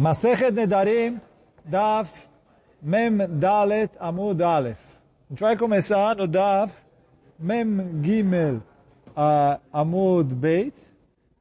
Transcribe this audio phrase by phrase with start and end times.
[0.00, 1.20] Masechet Nedarim,
[1.62, 2.08] Daf
[2.80, 4.80] Mem Dalet Amud Aleph.
[5.28, 6.72] A gente vai começar no Daf
[7.38, 8.62] Mem Gimel
[9.08, 10.74] uh, Amud Beit,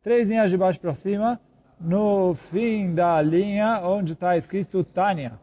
[0.03, 1.39] três linhas de baixo para cima,
[1.79, 5.39] no fim da linha onde está escrito Tânia.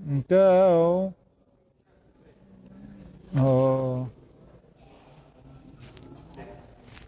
[0.00, 1.14] Então,
[3.36, 4.06] oh,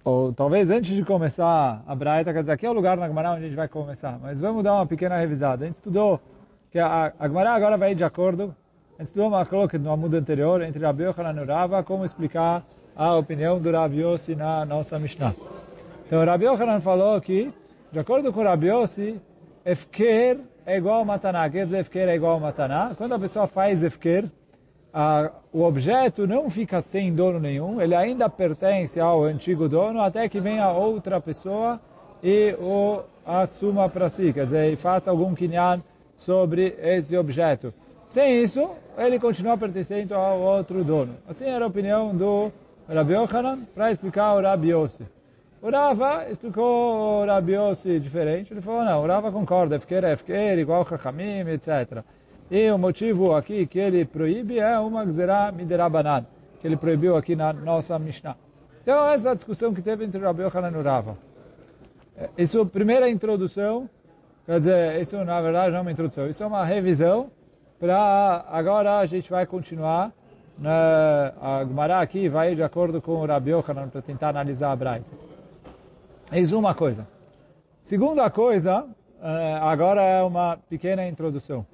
[0.04, 3.32] ou talvez antes de começar a Braita, quer dizer, aqui é o lugar na Gemara
[3.32, 5.64] onde a gente vai começar, mas vamos dar uma pequena revisada.
[5.64, 6.20] A gente estudou
[6.70, 8.54] que a, a agora vai de acordo,
[8.98, 12.64] a gente estudou uma coloca no amudo anterior entre Rabi Yochanan e Rava, como explicar
[12.96, 15.34] a opinião do Rabi Yossi na nossa Mishnah.
[16.06, 17.52] Então, Rabi Yochanan falou que,
[17.92, 19.20] de acordo com Rabi Yossi,
[19.64, 21.48] Efker é igual a Mataná.
[21.48, 22.92] Quer dizer, Efker é igual a Mataná.
[22.96, 24.30] Quando a pessoa faz Efker,
[24.92, 30.28] a, o objeto não fica sem dono nenhum, ele ainda pertence ao antigo dono até
[30.28, 31.80] que venha outra pessoa
[32.22, 35.80] e o assuma para si, quer dizer, e faça algum kinyan
[36.16, 37.72] sobre esse objeto.
[38.08, 41.14] Sem isso, ele continua pertencendo ao outro dono.
[41.28, 42.50] Assim era a opinião do
[42.88, 45.06] Rabi Yochanan para explicar o Rabi Yossi.
[45.62, 48.52] O Rava explicou o Rabi Yossi diferente.
[48.52, 52.02] Ele falou, não, o Rava concorda, Efker é Efker, igual Chachamim, etc.
[52.50, 56.26] E o motivo aqui que ele proíbe é uma Gzerah Miderabanan,
[56.60, 58.36] que ele proibiu aqui na nossa Mishnah.
[58.82, 61.16] Então, essa é a discussão que teve entre Rabi Yochanan e Rava.
[62.36, 63.88] Isso é primeira introdução,
[64.44, 67.30] quer dizer, isso na verdade não é uma introdução, isso é uma revisão
[67.78, 70.12] para agora a gente vai continuar
[70.58, 74.76] na, a Gemara aqui vai de acordo com o Rabi Yochanan para tentar analisar a
[74.76, 75.06] Braita.
[76.32, 77.06] Isso uma coisa.
[77.80, 78.86] Segunda coisa,
[79.62, 81.64] agora é uma pequena introdução.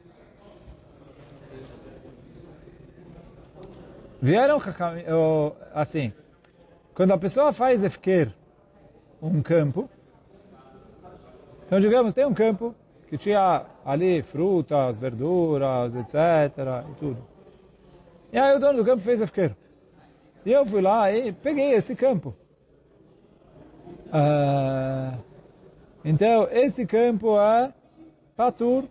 [4.27, 4.59] Vieram
[5.73, 6.13] assim,
[6.93, 8.33] quando a pessoa faz efker
[9.23, 9.89] um campo,
[11.65, 12.75] então digamos, tem um campo
[13.07, 16.13] que tinha ali frutas, verduras, etc.
[16.91, 17.25] e tudo.
[18.33, 19.55] E aí o dono do campo fez efker.
[20.45, 22.35] E eu fui lá e peguei esse campo.
[24.07, 25.17] Uh,
[26.05, 27.73] então, esse campo é
[28.37, 28.89] patur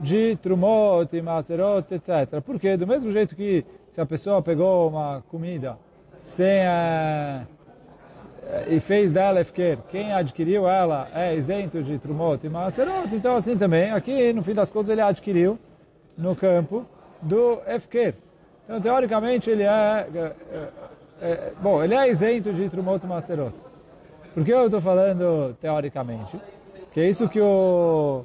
[0.00, 2.40] de trumot, maserot, etc.
[2.42, 3.66] Porque do mesmo jeito que
[3.98, 5.76] se a pessoa pegou uma comida
[6.22, 7.44] sem uh,
[8.68, 13.58] e fez dela efker, quem adquiriu ela é isento de trumot e maserot, então assim
[13.58, 15.58] também, aqui no fim das contas ele adquiriu
[16.16, 16.86] no campo
[17.20, 18.14] do efker.
[18.64, 20.32] Então teoricamente ele é, é,
[21.20, 23.52] é bom, ele é isento de trumot e maserot.
[24.32, 26.40] Por que eu estou falando teoricamente?
[26.92, 28.24] Que é isso que o,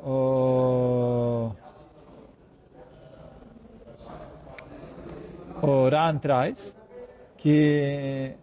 [0.00, 1.50] o
[5.62, 6.74] o Ran traz,
[7.36, 8.34] que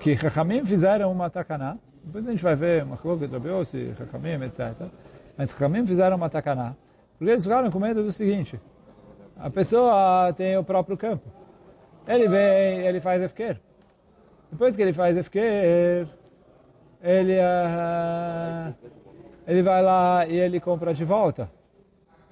[0.00, 4.44] que Chachamim fizeram uma takaná, depois a gente vai ver uma coloca de Rabiossi, Chachamim,
[4.44, 4.88] etc.
[5.36, 6.74] Mas Chachamim fizeram uma takaná,
[7.18, 8.60] porque eles ficaram com medo do seguinte,
[9.36, 11.28] a pessoa tem o próprio campo,
[12.06, 13.60] ele vem, ele faz efker.
[14.50, 16.08] Depois que ele faz efker,
[17.02, 18.74] ele, uh,
[19.46, 21.50] ele vai lá e ele compra de volta.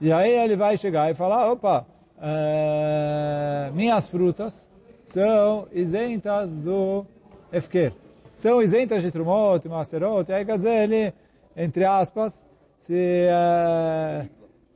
[0.01, 1.87] E aí ele vai chegar e falar, opa,
[2.19, 4.69] Uh, minhas frutas
[5.06, 7.04] são isentas do
[7.53, 7.93] efker.
[8.37, 11.15] São isentas de trumot, macerot, e aí quer dizer, ele,
[11.56, 12.44] entre aspas,
[12.81, 14.28] se uh,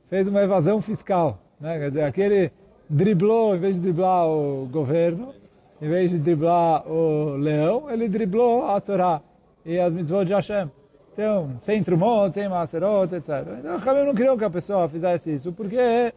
[0.09, 1.39] fez uma evasão fiscal.
[1.59, 1.79] Né?
[1.79, 2.51] Quer dizer, aquele
[2.89, 5.33] driblou, em vez de driblar o governo,
[5.81, 9.21] em vez de driblar o leão, ele driblou a Torá
[9.65, 10.69] e as mitzvot de Hashem.
[11.13, 13.29] Então, sem trumot, sem macerot, etc.
[13.59, 16.13] Então, o não queria que a pessoa fizesse isso, porque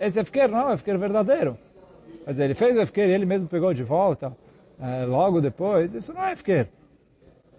[0.00, 1.58] esse efker não é efker verdadeiro.
[2.24, 4.34] Quer dizer, ele fez o efker e ele mesmo pegou de volta,
[4.80, 6.68] é, logo depois, isso não é efker.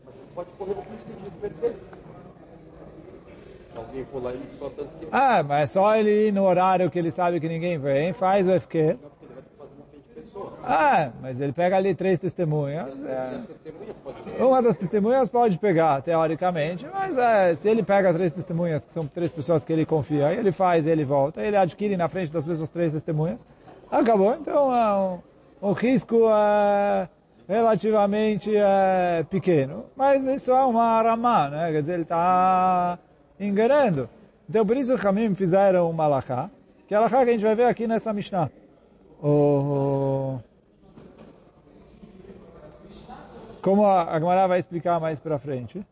[0.03, 1.75] Mas pode correr o risco de perder.
[3.71, 5.07] Se alguém for lá, ele só tanto que...
[5.11, 8.51] Ah, mas só ele ir no horário que ele sabe que ninguém vem, faz o
[8.51, 8.97] efker.
[10.63, 12.93] Ah, mas ele pega ali três testemunhas.
[13.03, 14.43] É.
[14.43, 19.07] Uma das testemunhas pode pegar, teoricamente, mas é, se ele pega três testemunhas, que são
[19.07, 22.69] três pessoas que ele confia, ele faz, ele volta, ele adquire na frente das pessoas
[22.69, 23.45] três testemunhas,
[23.89, 24.35] acabou.
[24.35, 27.09] Então é um, um risco é,
[27.47, 31.71] relativamente é, pequeno, mas isso é uma ramá, né?
[31.71, 32.99] Quer dizer, ele está
[33.39, 34.09] enganando.
[34.49, 36.49] Então por isso os Hamim fizeram uma alahá,
[36.87, 38.49] que é a alahá que a gente vai ver aqui nessa Mishnah.
[39.21, 40.39] O,
[43.61, 45.85] como a Gemara vai explicar mais para frente.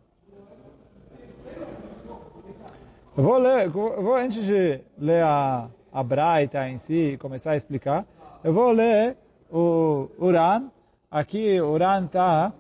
[3.16, 7.58] Eu vou ler, eu vou antes de ler a, a Braita em si, começar a
[7.58, 8.06] explicar,
[8.44, 9.18] eu vou ler
[9.52, 10.70] o Uran.
[11.12, 12.54] Aqui o Uran está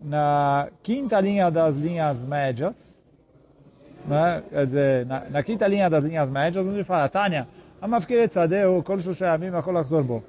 [0.00, 2.96] na quinta linha das linhas médias.
[4.06, 4.42] né?
[4.48, 7.46] quer dizer, na, na, quinta linha das linhas médias, onde fala, Tânia,
[7.82, 10.20] המפקיר את שדהו כל שלושה ימים יכול לחזור בו.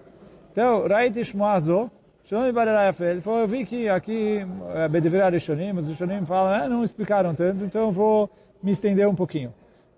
[0.55, 1.87] זהו, ראיתי שמועה זו,
[2.23, 4.45] שלא מתבררה יפה, eu vi que aqui,
[4.91, 6.23] בדברי הראשונים, os ראשונים
[7.37, 8.29] tanto, então vou
[8.63, 9.49] me estender um pouquinho.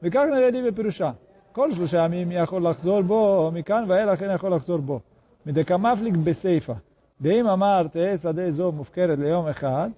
[0.04, 1.12] וכך נראה לי בפירושה.
[1.52, 5.00] כל שלושה ימים יכול לחזור בו, מכאן ואילך אין יכול לחזור בו.
[5.46, 6.74] מדקמפליג בסיפא.
[7.22, 9.90] ואם אמר תהא שדה זו מופקרת ליום אחד,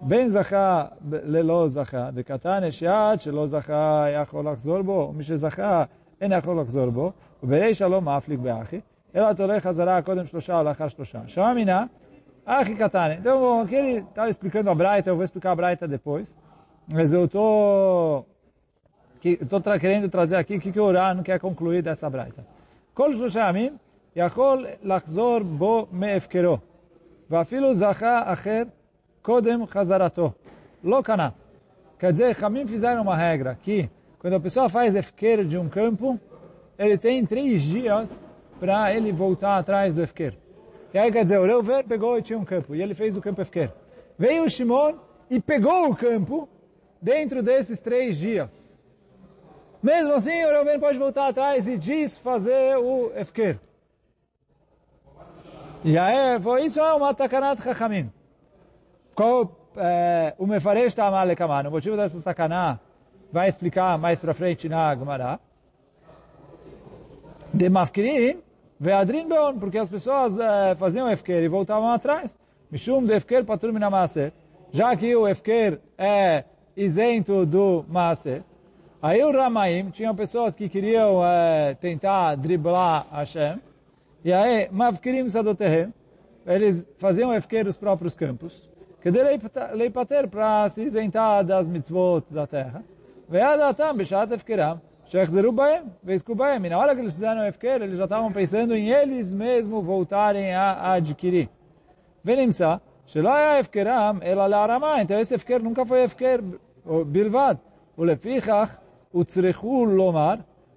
[0.00, 5.84] בין זכה ללא זכה, דקתן יש יד שלא זכה יכול לחזור בו, ומי שזכה
[6.21, 7.11] אין יכול לחזור בו,
[7.43, 8.79] וברישא לא מפליג באחי,
[9.15, 11.19] אלא תולה חזרה קודם שלושה או לאחר שלושה.
[11.27, 11.85] שמע מינה,
[12.45, 13.11] אחי קטן.
[13.19, 16.35] Então, aqui ele está explicando a Braita, eu vou explicar a Braita depois,
[16.87, 18.25] mas eu estou
[19.25, 22.43] estou querendo trazer aqui o que, que o Uran quer concluir dessa Braita.
[22.93, 23.77] כל שלושה ימים
[24.15, 26.57] יכול לחזור בו מהפקרו,
[27.29, 28.63] ואפילו זכה אחר
[29.21, 30.31] קודם חזרתו.
[30.83, 31.29] לא קנה.
[31.99, 33.89] Quer dizer, Ramim fizeram uma regra que
[34.20, 36.20] quando a pessoa faz efquer de um campo,
[36.78, 38.22] ele tem três dias
[38.60, 40.36] para ele voltar atrás do efquer.
[40.92, 43.22] E aí quer dizer, o Reuven pegou e tinha um campo, e ele fez o
[43.22, 43.72] campo efquer.
[44.18, 44.96] Veio o Shimon
[45.30, 46.46] e pegou o campo
[47.00, 48.50] dentro desses três dias.
[49.82, 53.58] Mesmo assim, o Reuven pode voltar atrás e desfazer o efquer.
[55.82, 58.12] E aí, foi isso é uma takanat chachamim.
[59.14, 62.78] Qual é, o Mefaresh Tamar Lekaman, o motivo dessa takaná
[63.32, 65.40] vai explicar mais para frente na Gemara.
[67.52, 68.38] De Mafkirim,
[68.78, 72.36] Veadrin Beon, porque as pessoas é, faziam Efker e voltavam atrás.
[72.70, 74.32] Mishum de Efker Patur Minamaser.
[74.72, 76.44] Já que o Efker é
[76.76, 78.42] isento do Maaser,
[79.02, 83.58] aí o Ramaim, tinham pessoas que queriam é, tentar driblar Hashem,
[84.24, 85.92] e aí, Mafkirim Sadotehem,
[86.46, 88.68] eles faziam Efker os próprios campos,
[89.00, 89.18] que de
[89.74, 92.84] leipater para se isentar das mitzvot da terra.
[93.29, 96.65] Ve'adatam b'shat efkeram, shechzeru baem, ve'isku baem.
[96.65, 100.53] E na hora que eles fizeram efker, eles já estavam pensando em eles mesmos voltarem
[100.53, 101.47] a adquirir.
[102.25, 102.75] ונמצא
[103.05, 106.35] שלא היה הפקרם אלא להרמה, então esse הפקר nunca foi הפקר
[106.85, 107.55] בלבד.
[107.97, 108.75] ולפיכך
[109.11, 110.33] הוצרכו לומר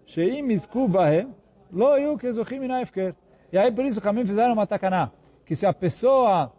[0.07, 1.31] שאם יזכו בהם,
[1.73, 3.11] לא יהיו כזוכים מן ההפקר.
[3.53, 5.11] E aí por isso Camim fizeram uma takaná,
[5.47, 6.53] que se a pessoa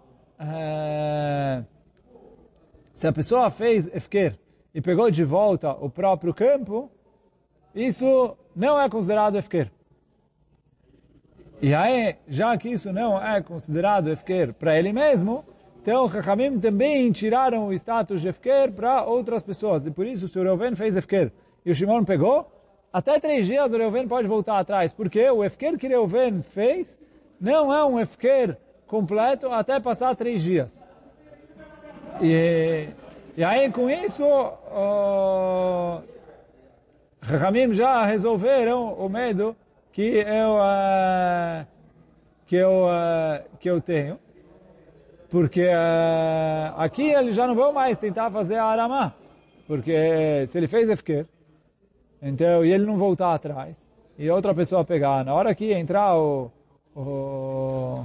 [2.93, 4.33] se a pessoa fez efker
[4.74, 6.90] e pegou de volta o próprio campo,
[7.74, 9.70] isso não é considerado efker.
[11.62, 15.44] E aí, já que isso não é considerado efker para ele mesmo,
[15.80, 19.86] então Chachamim também tiraram o status de efker para outras pessoas.
[19.86, 21.30] E por isso, se o Reuven fez efker
[21.64, 22.50] e o Shimon pegou,
[22.92, 24.92] até três dias o Reuven pode voltar atrás.
[24.92, 27.00] Porque o efker que Reuven fez
[27.40, 28.56] não é um efker
[28.86, 30.72] completo até passar três dias.
[32.22, 32.88] E,
[33.36, 36.00] e aí com isso, o
[37.20, 39.56] Ramim já resolveram o medo
[39.92, 41.66] que eu, uh,
[42.46, 44.18] que eu, uh, que eu tenho.
[45.30, 49.12] Porque uh, aqui eles já não vão mais tentar fazer a aramá.
[49.66, 51.26] Porque se ele fez efker,
[52.22, 53.76] então, e ele não voltar atrás,
[54.18, 56.52] e outra pessoa pegar, na hora que entrar o,
[56.94, 58.04] o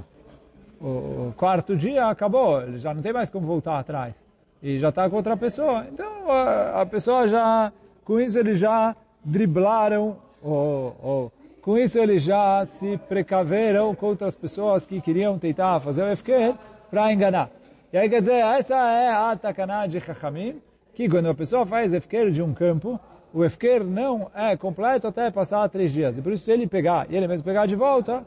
[0.81, 4.15] o quarto dia acabou, ele já não tem mais como voltar atrás.
[4.61, 5.85] E já está com outra pessoa.
[5.91, 7.71] Então a, a, pessoa já,
[8.03, 14.35] com isso eles já driblaram, ou, ou, com isso eles já se precaveram contra as
[14.35, 16.55] pessoas que queriam tentar fazer o FQ
[16.89, 17.49] para enganar.
[17.91, 20.61] E aí quer dizer, essa é a takaná de Chachamim,
[20.93, 22.99] que quando a pessoa faz FQ de um campo,
[23.33, 26.17] o FQ não é completo até passar três dias.
[26.17, 28.25] E por isso se ele pegar, e ele mesmo pegar de volta,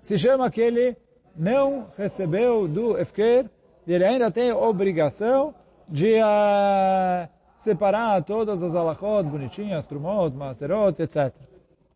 [0.00, 0.96] se chama que ele
[1.36, 3.46] não recebeu do Efker,
[3.86, 5.54] ele ainda tem obrigação
[5.88, 11.32] de uh, separar todas as alachot bonitinhas, trumot, maserot, etc.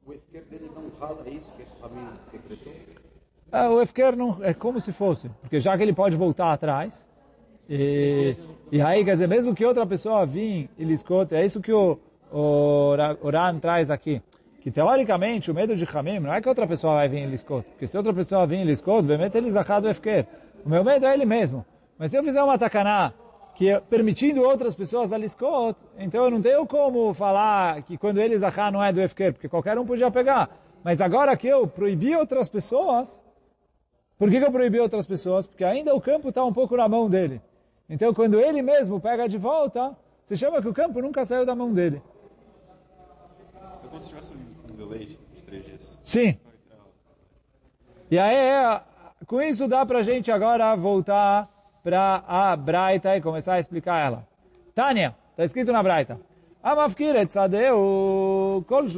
[0.06, 2.72] O Efker dele não rala isso que esse caminho decretou?
[3.52, 7.06] Ah, o Efker não, é como se fosse, porque já que ele pode voltar atrás,
[7.68, 8.36] e,
[8.70, 11.72] e aí, quer dizer, mesmo que outra pessoa vinha e lhe escute, é isso que
[11.72, 11.98] o,
[12.30, 14.22] o Oran traz aqui
[14.66, 17.62] que teoricamente o medo de Hamim não é que outra pessoa vai vir em Liskot,
[17.68, 20.26] porque se outra pessoa vir em Liskot, obviamente ele zakado efker.
[20.64, 21.64] O meu medo é ele mesmo.
[21.98, 23.12] Mas se eu fizer uma takaná
[23.54, 28.18] que é permitindo outras pessoas a Liskot, então eu não tenho como falar que quando
[28.18, 30.50] ele zakar não é do efker, porque qualquer um podia pegar.
[30.84, 33.24] Mas agora que eu proibi outras pessoas,
[34.18, 35.46] por que, que eu proibi outras pessoas?
[35.46, 37.40] Porque ainda o campo está um pouco na mão dele.
[37.88, 39.96] Então quando ele mesmo pega de volta,
[40.28, 42.02] se chama que o campo nunca saiu da mão dele.
[43.82, 44.34] É como se tivesse
[44.86, 45.98] leite de três dias.
[46.04, 46.38] Sim.
[48.10, 48.80] E aí,
[49.26, 51.48] com isso dá para a gente agora voltar
[51.86, 54.26] para a Braita e começar a explicar ela.
[54.74, 56.18] Tânia, está escrito na Braita.
[58.66, 58.88] Kol.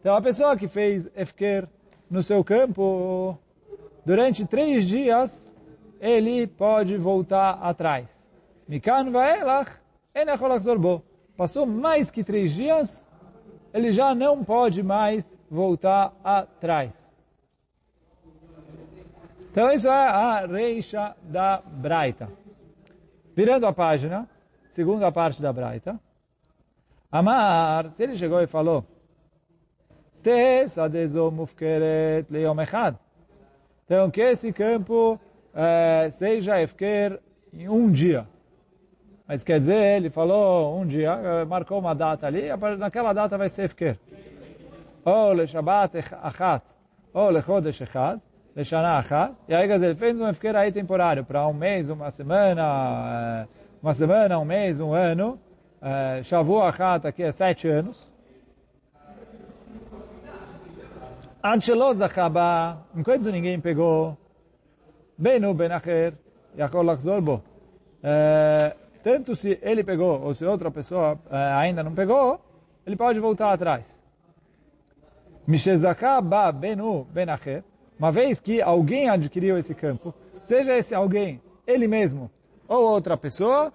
[0.00, 1.68] Então a pessoa que fez efker
[2.10, 3.38] no seu campo,
[4.02, 5.52] durante três dias,
[6.00, 8.24] ele pode voltar atrás.
[8.66, 9.78] Mikan vaelach.
[11.36, 13.06] Passou mais que três dias,
[13.74, 17.03] ele já não pode mais voltar atrás.
[19.54, 22.28] Então isso é a reixa da Braita.
[23.36, 24.28] Virando a página,
[24.68, 25.96] segunda parte da Braita.
[27.08, 28.84] Amar, se ele chegou e falou,
[30.24, 32.96] Tes adezo mufkeret leom echad.
[33.84, 35.20] Então que esse campo
[35.54, 37.20] eh, seja efker
[37.52, 38.26] em um dia.
[39.24, 43.48] Mas quer dizer, ele falou um dia, eh, marcou uma data ali, naquela data vai
[43.48, 44.00] ser efker.
[45.04, 46.64] Ou le Shabbat achat,
[47.12, 48.20] ou le Chodesh echad,
[48.54, 49.34] le Shana achat.
[49.48, 53.48] E aí, ele fez um efker aí temporário, para um mês, uma semana,
[53.82, 55.38] uma semana, um mês, um ano.
[56.22, 58.12] Shavu achat aqui é sete anos.
[61.42, 64.16] Ancelot Zachaba, enquanto ninguém pegou,
[65.18, 66.14] Benu Benacher,
[66.56, 67.42] Yakol Lachzor Bo.
[69.02, 71.18] Tanto se ele pegou, ou se outra pessoa
[71.58, 72.40] ainda não pegou,
[72.86, 74.02] ele pode voltar atrás.
[75.46, 77.62] Mishezakaba Benu Benacher,
[77.98, 82.30] uma vez que alguém adquiriu esse campo, seja esse alguém, ele mesmo,
[82.68, 83.72] ou outra pessoa,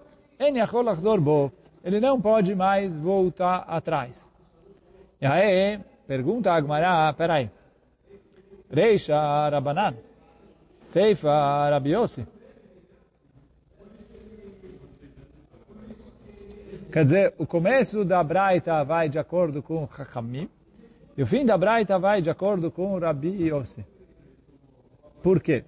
[1.83, 4.27] ele não pode mais voltar atrás.
[5.21, 7.49] E aí, pergunta Agmará, peraí,
[8.71, 9.15] Reisha
[9.49, 9.95] Rabanan.
[10.83, 12.25] Seifa Rabi Yossi.
[16.91, 20.49] Quer dizer, o começo da Braita vai de acordo com Chachamim
[21.15, 23.85] e o fim da Braita vai de acordo com Rabi Yossi.
[25.21, 25.63] Por quê?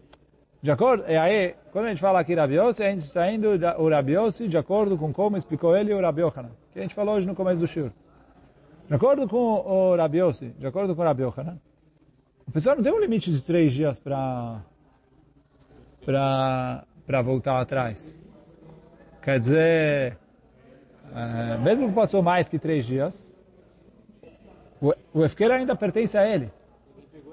[0.62, 3.50] De acordo, e aí, quando a gente fala aqui Rabi Yossi, a gente está indo
[3.50, 7.16] o Yossi de acordo com como explicou ele o Rabi Yochanan, que a gente falou
[7.16, 7.92] hoje no começo do Shur.
[8.88, 11.60] De acordo com o Rabi Yossi, de acordo com o Rabi Yochanan,
[12.48, 14.62] a pessoa não tem um limite de três dias para
[16.06, 18.16] para voltar atrás.
[19.22, 20.18] Quer dizer,
[21.16, 23.32] é, mesmo que passou mais que três dias,
[24.82, 26.52] o, o ainda pertence a ele.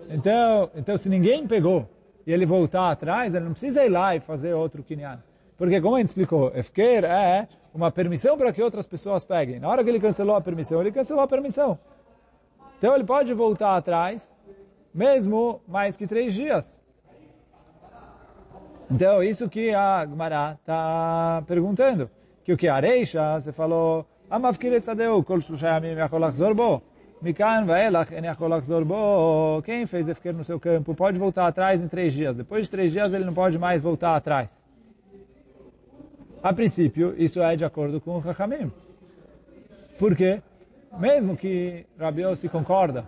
[0.09, 1.89] Então, então, se ninguém pegou
[2.29, 5.19] e ele voltar atrás, ele não precisa ir lá e fazer outro kinyan.
[5.57, 9.59] Porque, como a gente explicou, efker é uma permissão para que outras pessoas peguem.
[9.59, 11.79] Na hora que ele cancelou a permissão, ele cancelou a permissão.
[12.77, 14.31] Então, ele pode voltar atrás
[14.93, 16.79] mesmo mais que três dias.
[18.91, 22.11] Então, isso que a Gmará está perguntando.
[22.45, 26.83] Que o que areixa, você falou, Amavkiret Sadeu, Kol Shlusha Yamim Yachol Achzor Bo.
[27.21, 29.63] Mikan Vaelach En Yachol Achzor Bo.
[29.65, 32.37] Quem fez Efker no seu campo pode voltar atrás em três dias.
[32.37, 34.51] Depois de três dias ele não pode mais voltar atrás.
[36.43, 38.71] A princípio, isso é de acordo com o Chachamim.
[39.99, 40.41] Por quê?
[40.97, 43.05] Mesmo que Rabi se concorda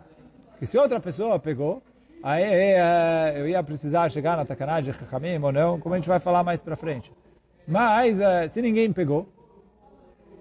[0.58, 1.82] que se outra pessoa pegou,
[2.22, 6.08] aí é, eu ia precisar chegar na Takanah de Chachamim ou não, como a gente
[6.08, 7.10] vai falar mais para frente.
[7.66, 9.26] Mas, é, se ninguém pegou,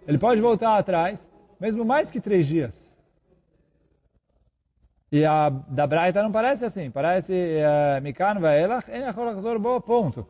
[0.06, 1.26] ele pode voltar atrás,
[1.58, 2.89] mesmo mais que três dias.
[5.12, 7.34] E a da Braita não parece assim, parece
[8.02, 9.04] Mikan Vaelach, En
[9.82, 10.28] ponto.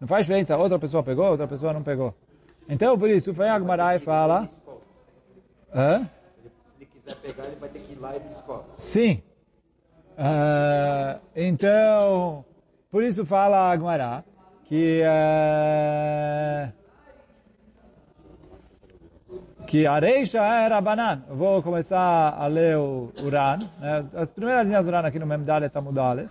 [0.00, 2.14] Não faz diferença, outra pessoa pegou, outra pessoa não pegou.
[2.68, 4.48] Então, por isso, o Fayag Marai fala...
[5.74, 6.08] Hã?
[7.08, 8.62] quiser pegar, ele vai ter que ir lá e ele escolhe.
[8.76, 9.22] Sim.
[10.18, 12.44] Uh, então,
[12.90, 14.24] por isso fala Agmará
[14.64, 16.72] que uh,
[19.68, 21.24] que Arei já era eh, Banan.
[21.28, 23.58] Vou começar a ler o Uran.
[23.78, 24.02] Né?
[24.16, 26.26] As primeiras linhas do Uran aqui no Memdale Tamudale.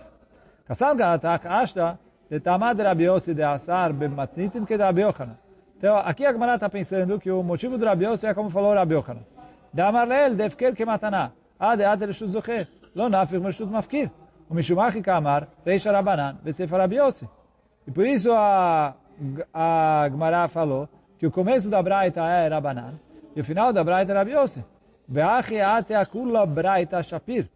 [0.66, 5.38] Kassam Galatak Ashta de Tamad rabiosi de Asar Bematnitin que Rabiochana.
[5.78, 9.20] Então, aqui a Gemara está pensando que o motivo do rabiosi é como falou Rabiochana.
[9.72, 11.30] Damarleel defker que mataná.
[11.60, 12.66] Ah, ad ad reshut zocher.
[12.92, 14.10] Lo nafir mershut mafkir.
[14.50, 17.28] O Mishumachi Kamar, Reisha Rabanan, Besefa Rabiose.
[17.86, 18.94] E por isso a,
[19.54, 22.94] a Gemara falou que o começo da Braita é Rabanan.
[23.38, 24.64] E o final da Braita era Abiose.
[25.06, 27.46] Beachi ate akula Braita Shapir.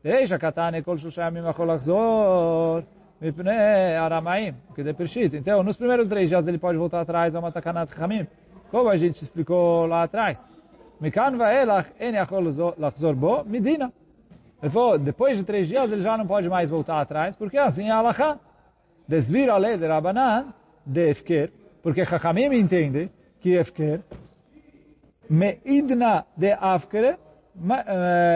[0.00, 2.84] Deixa katane kol shushayam imachol achzor.
[3.20, 4.54] Mipne aramaim.
[4.72, 5.34] Que de Pershit.
[5.34, 8.24] Então, nos primeiros três dias ele pode voltar atrás a uma takanat chamim.
[8.70, 10.38] Como a gente explicou lá atrás.
[11.00, 13.92] Mikan vaelach en yachol lachzor bo midina.
[14.62, 17.88] Ele falou, depois de três dias ele já não pode mais voltar atrás, porque assim
[17.88, 18.38] é Allahá.
[19.08, 20.54] Desvira a lei de Rabanan
[20.86, 21.50] de Efker,
[21.82, 24.02] porque Chachamim entende que Efker
[25.28, 27.16] meidna de Afkere,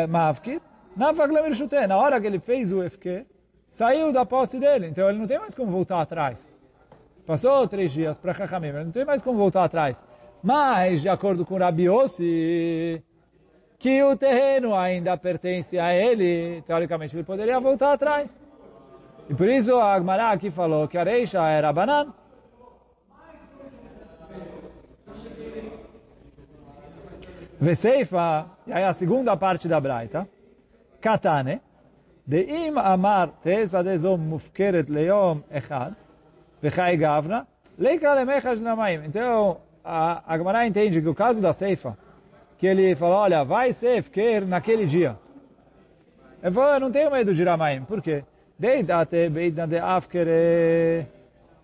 [0.09, 0.61] Mafkir,
[0.97, 1.87] Nafak Lemirshute.
[1.87, 3.27] Na hora que ele fez o Efker,
[3.71, 6.39] saiu da posse dele, então ele não tem mais como voltar atrás.
[7.27, 10.05] Passou três dias para Chachamim, ele não tem mais como voltar atrás.
[10.43, 13.03] Mas, de acordo com Rabi Yossi,
[13.79, 18.37] que o terreno ainda pertence a ele, teoricamente ele poderia voltar atrás.
[19.29, 22.15] E por isso a Agmará aqui falou que a Reisha era banana.
[27.61, 30.29] Veseifa, e aí a segunda parte da Braita,
[31.01, 31.61] Katane,
[32.29, 35.95] im amar tesa dezom mufkeret leom echad,
[36.61, 37.47] vechai gavna,
[37.79, 39.05] leika lemechas namaim.
[39.07, 41.97] Então, a Agmará entende que o caso da Seifa,
[42.59, 45.17] que ele falou, olha, vai ser fker naquele dia.
[46.43, 47.85] Ele falou, eu não tenho medo de Ramaim.
[47.85, 48.25] Por quê?
[48.59, 51.07] Deidate beidna de afkere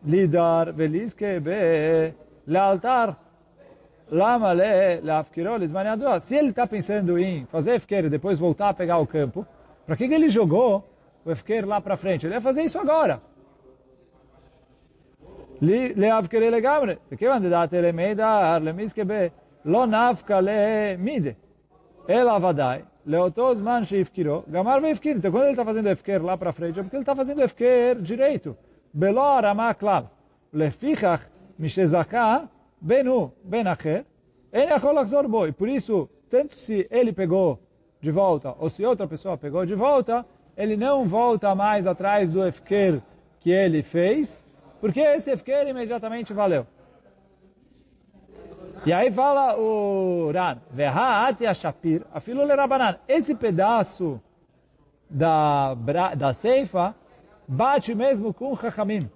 [0.04, 2.14] lidar veliske be
[2.46, 3.16] lealtar
[4.12, 6.20] Lama le lafkirolis maniadoa.
[6.20, 9.46] Se ele está pensando em fazer efqueiro e depois voltar a pegar o campo,
[9.86, 10.86] para que, que ele jogou
[11.24, 12.26] o efqueiro lá para frente?
[12.26, 13.22] Ele ia fazer isso agora.
[15.62, 16.98] Leafkere legamre.
[17.08, 19.32] De que vande date le meida ar le miskebe.
[19.64, 21.36] Lo nafka le mide.
[22.06, 22.84] Ela vadai.
[23.06, 24.44] Leotos manche sheifkiro.
[24.46, 25.16] Gamar veifkir.
[25.16, 28.02] Então quando ele está fazendo efqueiro lá para frente, é porque ele está fazendo efqueiro
[28.02, 28.56] direito.
[28.92, 30.10] Belor amaklal.
[30.52, 31.24] Lefichach
[31.58, 32.48] mishezakah.
[32.82, 34.04] Benu Benacher,
[34.52, 37.60] ele Acholaxor E Por isso, tanto se ele pegou
[38.00, 42.44] de volta, ou se outra pessoa pegou de volta, ele não volta mais atrás do
[42.44, 43.00] efker
[43.38, 44.44] que ele fez,
[44.80, 46.66] porque esse efker imediatamente valeu.
[48.84, 52.96] E aí fala o Ran, Shapir, Yashapir, afilo lerabanan.
[53.06, 54.20] Esse pedaço
[55.08, 55.74] da,
[56.16, 56.96] da ceifa
[57.46, 59.08] bate mesmo com o Chachamim.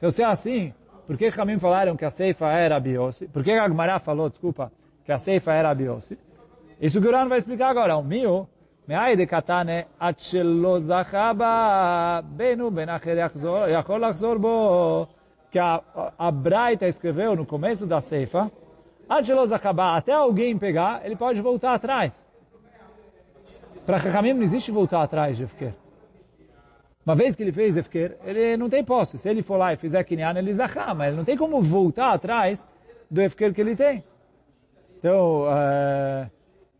[0.00, 0.72] Eu sei assim,
[1.10, 3.26] por que Ramim falaram que a ceifa era biose?
[3.26, 4.70] Por que Agmará falou, desculpa,
[5.04, 6.16] que a ceifa era biose?
[6.80, 7.96] Isso que o Ran vai explicar agora.
[7.96, 8.48] O meu,
[8.86, 9.86] meai de katane,
[12.22, 15.08] benu benacher yachol bo.
[15.50, 15.82] Que a,
[16.16, 18.48] a Braita escreveu no começo da ceifa,
[19.08, 22.24] até alguém pegar, ele pode voltar atrás.
[23.84, 25.74] Para Ramim não existe voltar atrás, Jefker.
[27.04, 29.18] Uma vez que ele fez Efker, ele não tem posse.
[29.18, 32.12] Se ele for lá e fizer Kinyan, ele zahá, mas ele não tem como voltar
[32.12, 32.66] atrás
[33.10, 34.04] do Efker que ele tem.
[34.98, 36.30] Então, eh,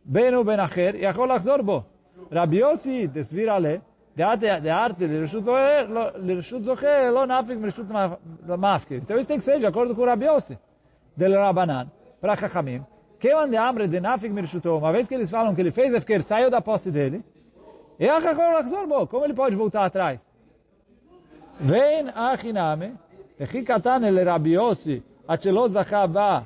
[0.05, 1.85] Benu Benacher Yachol Achzorbo.
[2.31, 3.81] Rabiosi, desvira le,
[4.15, 7.89] dearte, lirshut zoche, lo nafik, lirshut
[8.59, 8.99] mafkir.
[8.99, 10.59] Então isso tem que ser de acordo com o Rabiosi.
[11.17, 12.85] Del Rabanan, para Chachamim.
[13.19, 16.23] Quem ande amre de nafik, mirshutou, uma vez que eles falam que ele fez Efker,
[16.23, 17.25] saiu da posse dele,
[19.10, 20.20] como ele pode voltar atrás?
[21.60, 22.96] Vem Achiname,
[23.40, 26.40] וכי קטן לרבי יוסי, עד שלא זכה בה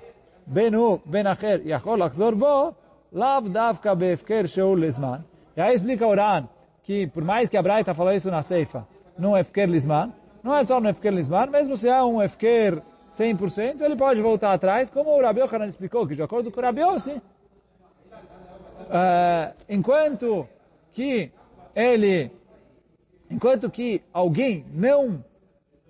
[0.47, 2.71] בין הוא, בין אחר, יכול לחזור בו,
[3.13, 5.17] לאו דווקא בהפקר שהוא לזמן.
[5.57, 6.47] E aí explica o Ran
[6.83, 10.63] que por mais que a Braita falou isso na Seifa, no Efker Lisman, não é
[10.63, 12.81] só no Efker Lisman, mesmo se é um Efker
[13.17, 16.63] 100%, ele pode voltar atrás, como o Rabi Yochanan explicou, que de acordo com o
[16.63, 17.21] Rabi Yossi, uh,
[19.67, 20.47] enquanto
[20.93, 21.31] que
[21.74, 22.30] ele,
[23.30, 25.24] enquanto que alguém não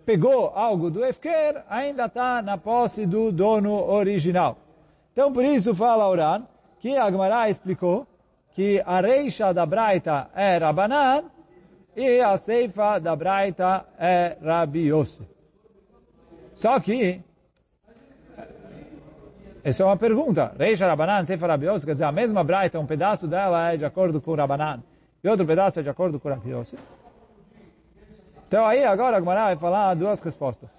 [0.05, 4.59] pegou algo do Efker, ainda está na posse do dono original.
[5.12, 6.44] Então, por isso fala Oran,
[6.81, 8.07] que a Gemara explicou
[8.55, 11.25] que a reixa da Braita é Rabanan
[11.97, 14.90] e a ceifa da Braita é Rabi.
[16.55, 17.20] Só que,
[19.62, 20.53] essa é uma pergunta.
[20.59, 24.20] Reixa Rabanan, ceifa Rabi quer dizer, a mesma Braita, um pedaço dela é de acordo
[24.20, 24.83] com Rabanan
[25.25, 26.79] e outro pedaço é de acordo com Rabi Yossi.
[28.47, 30.71] Então aí agora a Gemara vai falar duas respostas.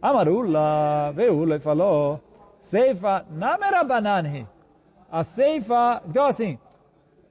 [0.00, 2.20] Amarula, veio e falou,
[2.60, 4.46] ceifa namerabananhi.
[5.10, 6.58] A ceifa, então assim,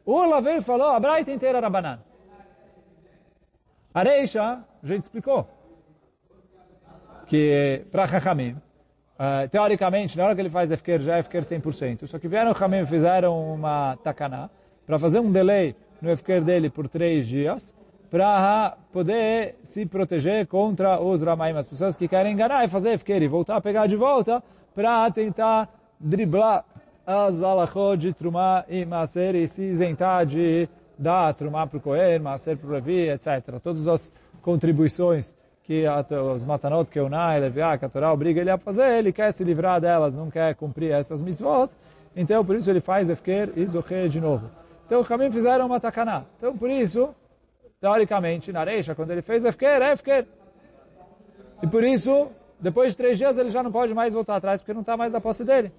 [0.04, 2.04] Ula veio e falou, a Braita inteira era banana.
[3.93, 5.48] A Reisha, a gente explicou,
[7.28, 12.08] que para Chachamim, uh, teoricamente, na hora que ele faz Efker, já é Efker 100%.
[12.08, 14.50] Só que vieram Chachamim e fizeram uma takana
[14.86, 17.73] para fazer um delay no Efker dele por três dias,
[18.10, 23.21] para poder se proteger contra os Ramaim, as pessoas que querem enganar e fazer Efker
[23.21, 24.41] e voltar a pegar de volta,
[24.73, 26.63] para tentar driblar
[27.05, 32.19] as alachot de Trumá e Maser e se isentar de dar Trumá para o Kohen,
[32.19, 33.60] Maser para o Levi, etc.
[33.62, 35.83] Todas as contribuições que
[36.33, 39.33] os Matanot, que o Nai, Leviá, que a Torá obriga ele a fazer, ele quer
[39.33, 41.69] se livrar delas, não quer cumprir essas mitzvot,
[42.15, 44.49] então por isso ele faz Efker e Zocher de novo.
[44.88, 46.23] Então os Kamim fizeram uma takaná.
[46.38, 47.13] Então por isso,
[47.80, 50.26] teoricamente, na Reisha, quando ele fez Efker, é Efker.
[51.62, 54.73] E por isso, depois de três dias, ele já não pode mais voltar atrás, porque
[54.73, 55.73] não está mais na posse dele.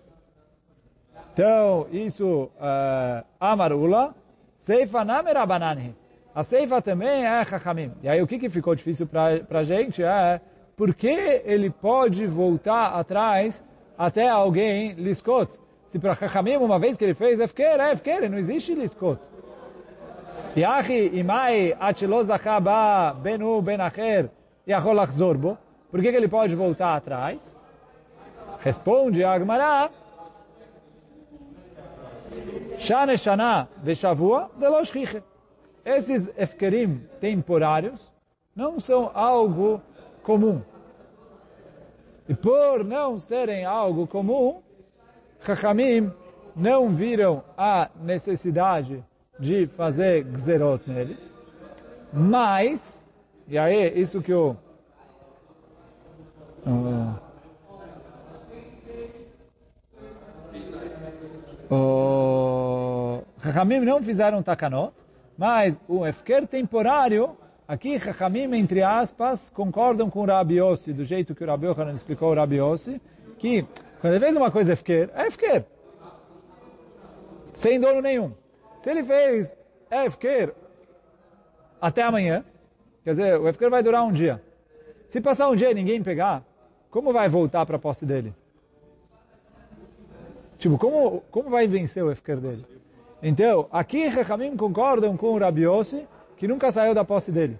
[1.32, 4.14] Então, isso, uh, Amarula,
[4.58, 5.96] Seifa Namerabanani.
[6.34, 7.92] A Seifa também é Chachamim.
[8.02, 10.40] E aí o que, que ficou difícil para a gente é
[10.76, 13.64] por que ele pode voltar atrás
[13.96, 15.58] até alguém liskot.
[15.88, 19.18] Se para Chachamim, uma vez que ele fez Efker, é Efker, não existe liskot.
[20.56, 24.30] Yahi imai atilo zachaba benu benacher
[24.66, 25.58] yachol lachzor bo.
[25.90, 27.56] Por que, que ele pode voltar atrás?
[28.58, 29.90] Responde Agmará,
[32.78, 35.22] Shane Shana Veshavua Velosh Riche.
[35.84, 38.00] Esses efkerim temporários
[38.54, 39.80] não são algo
[40.22, 40.60] comum.
[42.28, 44.62] E por não serem algo comum,
[45.44, 46.12] Chachamim
[46.54, 49.04] não viram a necessidade
[49.38, 51.32] de fazer gzerot neles,
[52.12, 53.04] mas,
[53.46, 54.56] e aí isso que o
[61.70, 64.92] o Chachamim não fizeram takanot,
[65.36, 71.34] mas o efker temporário, aqui Chachamim, entre aspas, concordam com o Rabi Yossi, do jeito
[71.34, 73.00] que o Rabi Yochanan explicou o Rabi Yossi,
[73.38, 73.64] que
[74.00, 75.64] quando ele fez uma coisa efker, é efker.
[77.52, 78.32] Sem dono nenhum.
[78.80, 79.56] Se ele fez
[79.90, 80.54] efker
[81.80, 82.44] até amanhã,
[83.02, 84.42] quer dizer, o efker vai durar um dia.
[85.08, 86.44] Se passar um dia e ninguém pegar,
[86.90, 88.34] como vai voltar para a posse dele?
[90.58, 92.64] Tipo, como, como vai vencer o efker dele?
[93.22, 96.06] Então, aqui Rechamim concordam com o Rabi Yossi,
[96.36, 97.58] que nunca saiu da posse dele.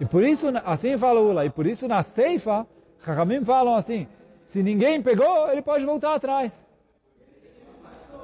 [0.00, 2.66] E por isso, assim fala Ula, e por isso na Seifa,
[3.04, 4.06] Rechamim falam assim,
[4.48, 6.66] se ninguém pegou, ele pode voltar atrás.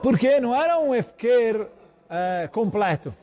[0.02, 1.68] Porque não era um efker
[2.08, 3.14] é, completo.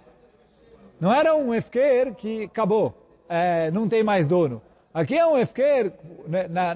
[0.99, 2.93] Não era um efker que acabou,
[3.27, 4.61] é, não tem mais dono.
[4.93, 5.91] Aqui é um efker,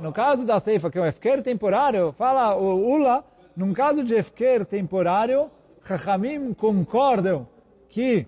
[0.02, 3.24] no caso da Seifa, que é um efker temporário, fala o Ula,
[3.56, 5.52] num caso de efker temporário,
[5.88, 7.48] Chachamim concordam
[7.90, 8.26] que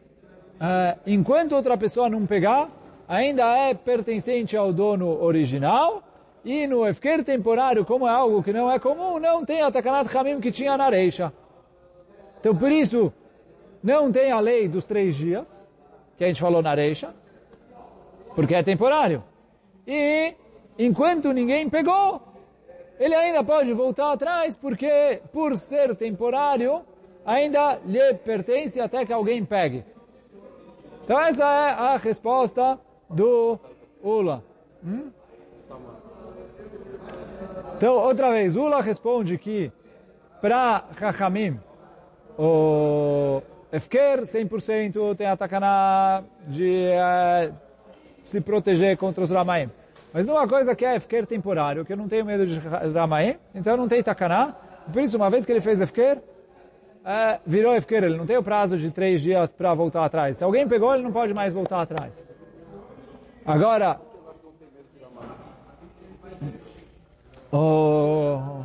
[0.61, 2.69] uh, enquanto outra pessoa não pegar,
[3.07, 6.03] ainda é pertencente ao dono original,
[6.47, 10.17] e no efker temporário, como é algo que não é comum, não tem a Takanat
[10.17, 11.33] Hamim que tinha na Reisha.
[12.39, 13.11] Então, por isso,
[13.83, 15.45] não tem a lei dos três dias,
[16.17, 17.13] que a gente falou na Reisha,
[18.33, 19.21] porque é temporário.
[19.85, 20.35] E,
[20.79, 22.21] enquanto ninguém pegou,
[22.97, 26.81] ele ainda pode voltar atrás, porque, por ser temporário,
[27.25, 29.83] ainda lhe pertence até que alguém pegue.
[31.03, 32.79] Então essa é a resposta
[33.09, 33.59] do
[34.01, 34.41] Ula.
[34.81, 35.11] Hum?
[37.77, 39.71] Então, outra vez, Ula responde que
[40.41, 41.59] para Chachamim,
[42.35, 43.39] o
[43.71, 47.53] Efker 100% tem a takana de uh,
[48.25, 49.69] se proteger contra os Ramaim.
[50.11, 53.77] Mas numa coisa que é Efker temporário, que eu não tenho medo de Ramaim, então
[53.77, 54.55] não tem Takaná.
[54.91, 56.17] Por isso, uma vez que ele fez Efker,
[57.05, 60.37] é, virou Efker, ele não tem o prazo de três dias para voltar atrás.
[60.37, 62.11] Se alguém pegou, ele não pode mais voltar atrás.
[63.45, 63.99] Agora,
[67.51, 68.63] o,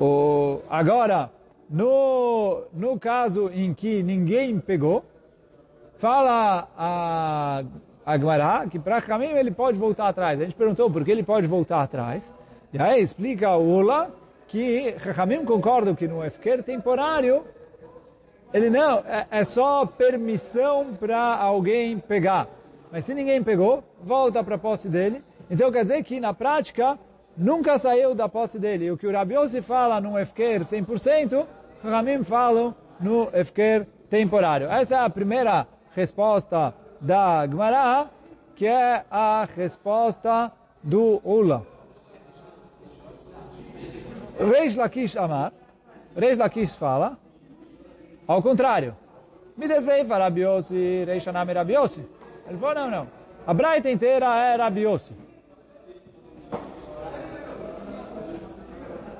[0.00, 1.30] o, agora,
[1.68, 5.04] no, no caso em que ninguém pegou,
[5.98, 7.62] fala a
[8.04, 10.40] Agmará, que para Hamim ele pode voltar atrás.
[10.40, 12.32] A gente perguntou por que ele pode voltar atrás.
[12.72, 14.10] E aí explica o Ula
[14.48, 17.44] que Hamim concorda que no Efker temporário
[18.52, 22.48] ele não, é, é só permissão para alguém pegar.
[22.90, 25.22] Mas se ninguém pegou, volta para a posse dele.
[25.50, 26.96] Então quer dizer que na prática
[27.36, 28.90] nunca saiu da posse dele.
[28.90, 31.44] O que o Rabi Yossi fala no Efker 100%,
[31.82, 34.70] Hamim falam no Efker temporário.
[34.70, 38.08] Essa é a primeira resposta da Gemara,
[38.54, 41.66] que é a resposta do Ula.
[44.38, 45.52] Reish Lakish Amar,
[46.16, 47.18] Reish Lakish fala,
[48.26, 48.96] ao contrário,
[49.56, 52.06] me deseifa Rabiossi, Reish Anami Rabiossi.
[52.48, 53.08] Ele falou, não, não,
[53.46, 55.29] a Braita inteira é Rabiossi.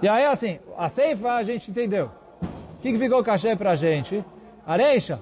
[0.03, 2.11] E aí assim, a Seifa a gente entendeu.
[2.43, 4.25] O que, que ficou cachê para a gente?
[4.67, 5.21] A Reisha,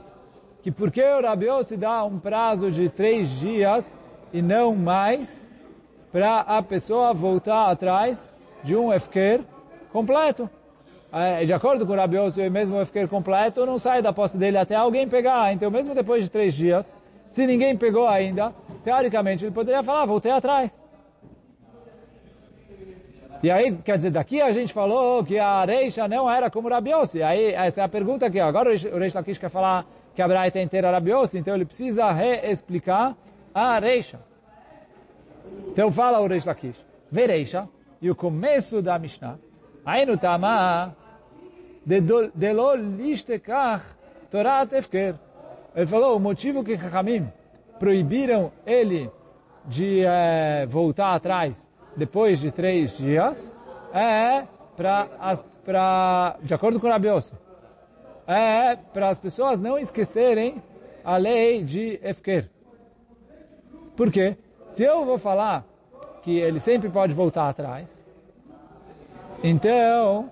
[0.62, 3.98] que porque o Rabi se dá um prazo de três dias
[4.32, 5.48] e não mais
[6.12, 8.30] para a pessoa voltar atrás
[8.62, 9.40] de um efker
[9.92, 10.48] completo.
[11.12, 14.36] É, de acordo com o Rabi Yossi, mesmo o efker completo não sai da posse
[14.36, 15.52] dele até alguém pegar.
[15.52, 16.94] Então, mesmo depois de três dias,
[17.30, 20.87] se ninguém pegou ainda, teoricamente ele poderia falar, voltei atrás.
[23.40, 26.70] E aí, quer dizer, daqui a gente falou que a Reisha não era como o
[26.70, 27.22] Rabi Yossi.
[27.22, 28.40] Aí, essa é a pergunta aqui.
[28.40, 32.10] Agora o Reish Lakish quer falar que a Braita inteira era Yossi, então ele precisa
[32.10, 33.16] reexplicar
[33.54, 34.18] a Reisha.
[35.68, 37.68] Então fala o Reish Lakish, Vereisha,
[38.02, 39.38] e o começo da Mishnah,
[39.84, 40.96] Ainu Tama,
[41.86, 43.82] de lo lishtekach
[44.30, 45.14] Torat Efker.
[45.76, 47.28] Ele falou o motivo que Chachamim
[47.78, 49.08] proibiram ele
[49.64, 51.67] de eh, voltar atrás
[51.98, 53.52] depois de três dias
[53.92, 57.32] é para, de acordo com o Rabiose,
[58.26, 60.62] é para as pessoas não esquecerem
[61.04, 62.48] a lei de Efker.
[63.96, 64.36] Por quê?
[64.68, 65.64] Se eu vou falar
[66.22, 67.88] que ele sempre pode voltar atrás,
[69.42, 70.30] então,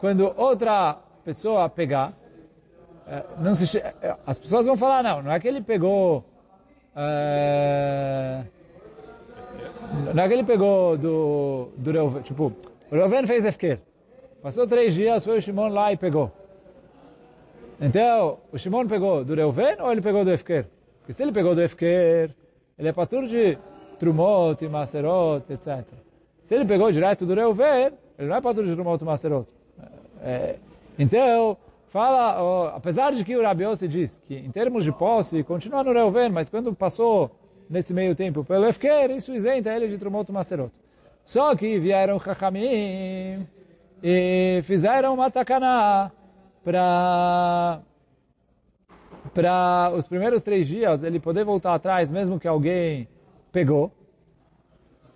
[0.00, 2.12] quando outra pessoa pegar,
[3.06, 6.24] é, se, é, as pessoas vão falar, não, não é que ele pegou...
[6.94, 8.42] É,
[10.14, 12.52] não é que ele pegou do, do Reuven, tipo,
[12.90, 13.78] o Reuven fez Efker.
[14.42, 16.30] Passou três dias, foi o Shimon lá e pegou.
[17.80, 20.66] Então, o Shimon pegou do Reuven ou ele pegou do Efker?
[21.00, 22.30] Porque se ele pegou do Efker,
[22.78, 23.58] ele é patur de
[23.98, 25.84] Trumot Maserot, etc.
[26.44, 29.48] Se ele pegou direto do Reuven, ele não é patur de Trumot Maserot.
[30.22, 30.56] É,
[30.98, 31.56] então,
[31.88, 35.92] fala, oh, apesar de que o Rabi diz que em termos de posse, continua no
[35.92, 37.30] Reuven, mas quando passou
[37.72, 40.70] nesse meio tempo pelo Efker, isso isenta ele de Trumot Maserot.
[41.24, 43.46] Só que vieram Chachamim
[44.02, 46.12] e fizeram uma takaná
[46.62, 47.80] para
[49.32, 53.08] para os primeiros três dias ele poder voltar atrás, mesmo que alguém
[53.50, 53.90] pegou,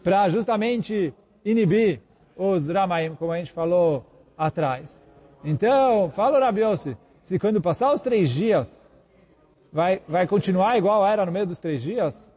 [0.02, 1.12] para justamente
[1.44, 2.00] inibir
[2.34, 4.06] os Ramaim, como a gente falou
[4.38, 4.98] atrás.
[5.44, 8.90] Então, fala Rabiose, se quando passar os três dias,
[9.70, 12.32] vai, vai continuar igual era no meio dos três dias,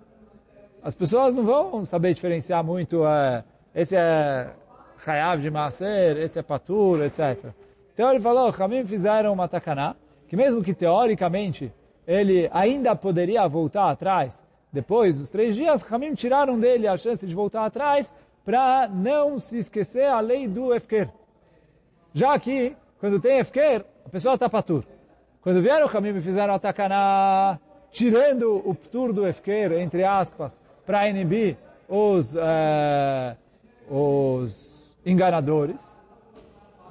[0.83, 3.43] as pessoas não vão saber diferenciar muito, é,
[3.75, 4.49] esse é
[5.05, 7.51] Hayav de Maser, esse é Patur, etc.
[7.93, 9.95] Então ele falou, Hamim fizeram uma takaná,
[10.27, 11.71] que mesmo que teoricamente
[12.07, 14.39] ele ainda poderia voltar atrás,
[14.71, 18.13] depois dos três dias, Hamim tiraram dele a chance de voltar atrás
[18.45, 21.09] para não se esquecer a lei do Efker.
[22.13, 24.83] Já que, quando tem Efker, a pessoa está patur.
[25.41, 27.59] Quando vieram o Hamim e fizeram a takaná,
[27.91, 30.57] tirando o ptur do Efker, entre aspas,
[30.89, 31.55] para inibir
[31.87, 33.37] os, uh,
[33.87, 35.79] os enganadores,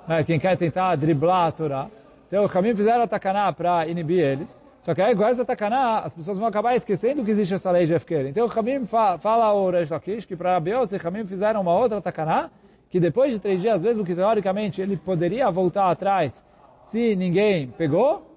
[0.06, 1.88] né, quem quer tentar driblar a Torá.
[2.28, 4.56] Então, o caminho fizeram a takaná para inibir eles.
[4.82, 7.86] Só que aí, com essa takaná, as pessoas vão acabar esquecendo que existe essa lei
[7.86, 8.26] de Efker.
[8.26, 11.76] Então, o Hamim fa fala ao Reish Lakish que para Abiose, o Hamim fizeram uma
[11.76, 12.50] outra takaná,
[12.88, 16.44] que depois de três dias, mesmo que teoricamente ele poderia voltar atrás
[16.84, 18.30] se ninguém pegou,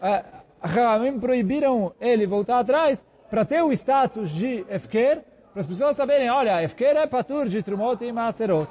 [0.00, 0.24] uh,
[0.62, 6.29] Hamim proibiram ele voltar atrás para ter o status de Efker, para as pessoas saberem,
[6.29, 8.69] olha, Efker é patur de Trumot e Maserot.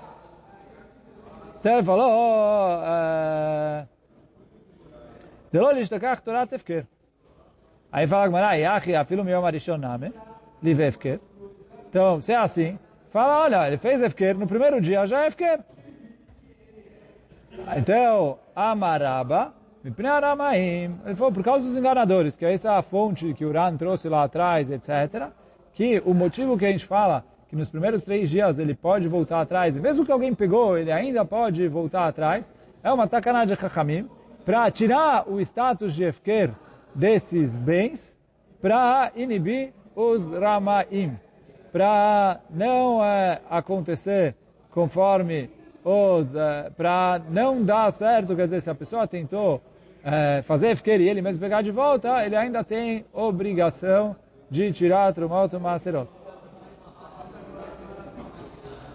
[1.60, 2.80] Então ele falou,
[5.52, 6.80] דלא להשתכח תורת הפקר.
[7.94, 10.12] Aí fala a Gemara, Yachi, afilo meu marishon name,
[10.60, 11.20] live efker.
[11.88, 12.76] Então, se é assim,
[13.12, 15.60] fala, olha, ele fez efker, no primeiro dia já é efker.
[17.76, 23.33] Então, Amaraba, Mipnei Aramaim, ele falou, por causa dos enganadores, que essa é a fonte
[23.33, 25.27] que o Ran trouxe lá atrás, etc.,
[25.73, 29.39] que o motivo que a gente fala que nos primeiros três dias ele pode voltar
[29.41, 32.51] atrás, e mesmo que alguém pegou, ele ainda pode voltar atrás,
[32.83, 34.09] é uma takana de Chachamim,
[34.45, 36.51] para tirar o status de Efker
[36.93, 38.17] desses bens,
[38.61, 41.17] para inibir os Ramaim,
[41.71, 44.35] para não é, acontecer
[44.71, 45.49] conforme
[45.83, 49.61] os, é, para não dar certo, quer dizer, se a pessoa tentou
[50.03, 54.15] é, fazer Efker e ele mesmo pegar de volta, ele ainda tem obrigação
[54.49, 56.09] de tirar Trumot Maserot.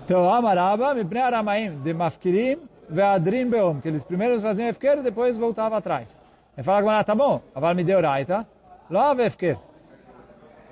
[0.04, 5.38] Então, Amaraba, Mipnei Aramaim, de Mafkirim, Veadrim Beom, que eles primeiro faziam Efker e depois
[5.38, 6.14] voltavam atrás.
[6.56, 8.46] Ele fala agora, tá bom, Aval me deu Raita,
[8.90, 9.56] lá Efker.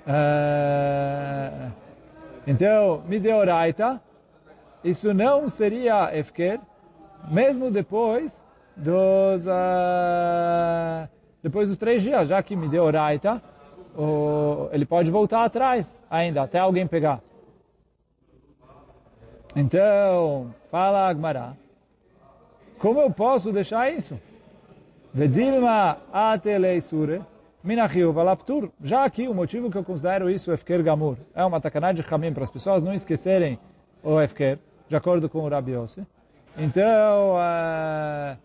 [0.05, 1.71] Uh,
[2.45, 3.99] então, me deu Raita,
[4.83, 6.59] isso não seria Efker,
[7.29, 8.43] mesmo depois
[8.75, 11.07] dos, uh,
[11.41, 13.41] depois dos três dias, já que me deu Raita,
[14.71, 17.21] ele pode voltar atrás ainda, até alguém pegar.
[19.55, 21.53] Então, fala Agmará,
[22.79, 24.19] como eu posso deixar isso?
[25.13, 27.21] Vedilma ateleisure
[27.63, 28.69] minachiu valaptur.
[28.83, 32.33] Já aqui o motivo que eu considero isso efker gamur é uma takanah de chamim
[32.33, 33.59] para as pessoas não esquecerem
[34.03, 36.05] o efker, de acordo com o Rabi Yossi.
[36.57, 38.37] Então, uh,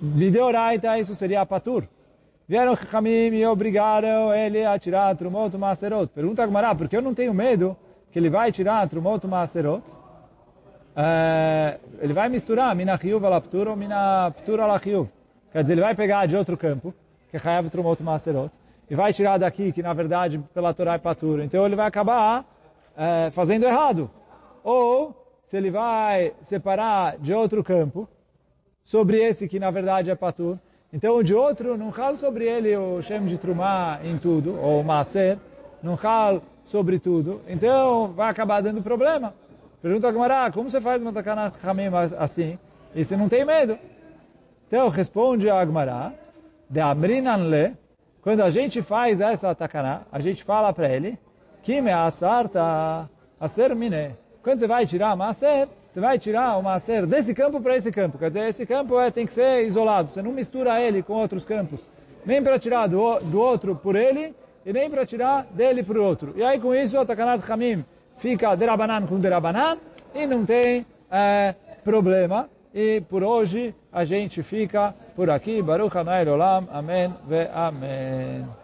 [0.00, 1.84] videoraita isso seria patur.
[2.48, 6.08] Vieram chamim e obrigaram ele a tirar trumot maserot.
[6.12, 7.76] Pergunta Agmará, por que eu não tenho medo
[8.10, 9.82] que ele vai tirar Trumot Maaserot,
[10.96, 15.08] uh, ele vai misturar Mina Chiyuv ala Ptur ou Mina Ptur ala Chiyuv.
[15.52, 16.94] Quer dizer, ele vai pegar de outro campo,
[17.30, 18.50] que é Chayav Trumot Maaserot,
[18.88, 21.40] e vai tirar daqui, que na verdade pela Torá é Patur.
[21.40, 24.10] Então ele vai acabar uh, fazendo errado.
[24.62, 28.08] Ou, se ele vai separar de outro campo,
[28.84, 30.58] sobre esse que na verdade é Patur,
[30.92, 35.38] então de outro não fala sobre ele o Shem de Trumá em tudo, ou Maaser,
[35.82, 39.32] não fala sobre tudo, então vai acabar dando problema.
[39.80, 42.58] Pergunta a Gemara, como você faz uma takanat hamim assim?
[42.94, 43.78] E você não tem medo?
[44.66, 46.12] Então responde a Gemara,
[46.68, 47.76] de amrinan le,
[48.20, 51.18] quando a gente faz essa takanat, a gente fala para ele,
[51.62, 54.16] que me asarta aser mine.
[54.42, 58.18] Quando você vai tirar maser, você vai tirar o maser desse campo para esse campo.
[58.18, 60.10] Quer dizer, esse campo é, tem que ser isolado.
[60.10, 61.80] Você não mistura ele com outros campos.
[62.24, 66.04] Nem para tirar do, do outro por ele, e nem para tirar dele para o
[66.04, 66.34] outro.
[66.36, 67.84] E aí com isso a takanat hamim
[68.18, 69.78] fica derabanan com derabanan
[70.14, 72.48] e não tem é, problema.
[72.72, 75.60] E por hoje a gente fica por aqui.
[75.60, 76.68] Baruch Hanai Olam.
[76.70, 78.59] Amém ve Amém.